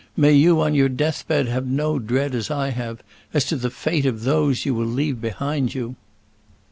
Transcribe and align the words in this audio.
May 0.17 0.33
you 0.33 0.61
on 0.61 0.73
your 0.73 0.89
death 0.89 1.27
bed 1.27 1.47
have 1.47 1.67
no 1.67 1.99
dread 1.99 2.33
as 2.33 2.49
I 2.49 2.69
have, 2.71 3.03
as 3.35 3.45
to 3.45 3.55
the 3.55 3.69
fate 3.69 4.07
of 4.07 4.23
those 4.23 4.65
you 4.65 4.73
will 4.73 4.83
leave 4.87 5.21
behind 5.21 5.75
you!" 5.75 5.95